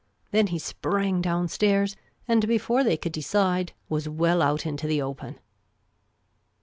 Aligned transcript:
Then 0.31 0.47
he 0.47 0.57
sprang 0.57 1.21
down 1.21 1.47
stairs, 1.47 1.95
and 2.27 2.47
before 2.47 2.83
they 2.83 2.97
could 2.97 3.11
decide 3.11 3.73
was 3.87 4.09
well 4.09 4.41
out 4.41 4.65
into 4.65 4.87
the 4.87 4.99
open. 4.99 5.37